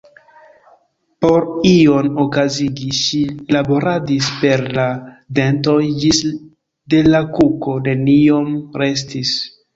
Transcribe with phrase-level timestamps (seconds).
[1.25, 3.19] Por ion okazigi, ŝi
[3.57, 4.87] laboradis per la
[5.41, 6.23] dentoj ĝis
[6.95, 8.51] de la kuko neniom
[8.85, 9.39] restis.